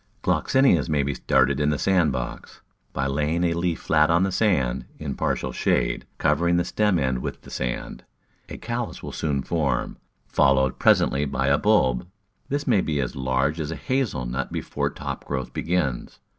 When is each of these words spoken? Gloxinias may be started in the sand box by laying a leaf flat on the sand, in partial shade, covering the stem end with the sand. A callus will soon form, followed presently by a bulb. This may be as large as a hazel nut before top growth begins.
Gloxinias 0.23 0.89
may 0.89 1.03
be 1.03 1.13
started 1.13 1.59
in 1.59 1.69
the 1.69 1.77
sand 1.77 2.11
box 2.11 2.61
by 2.91 3.05
laying 3.05 3.43
a 3.43 3.53
leaf 3.53 3.79
flat 3.81 4.09
on 4.09 4.23
the 4.23 4.31
sand, 4.31 4.85
in 4.97 5.13
partial 5.13 5.51
shade, 5.51 6.07
covering 6.17 6.57
the 6.57 6.65
stem 6.65 6.97
end 6.97 7.19
with 7.19 7.43
the 7.43 7.51
sand. 7.51 8.03
A 8.49 8.57
callus 8.57 9.03
will 9.03 9.11
soon 9.11 9.43
form, 9.43 9.97
followed 10.27 10.79
presently 10.79 11.25
by 11.25 11.49
a 11.49 11.59
bulb. 11.59 12.07
This 12.49 12.65
may 12.65 12.81
be 12.81 12.99
as 12.99 13.15
large 13.15 13.59
as 13.59 13.69
a 13.69 13.75
hazel 13.75 14.25
nut 14.25 14.51
before 14.51 14.89
top 14.89 15.23
growth 15.25 15.53
begins. 15.53 16.19